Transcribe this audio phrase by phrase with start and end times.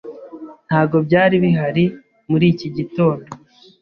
[0.67, 1.85] Ntabwo byari bihari
[2.29, 3.27] muri iki gitondo.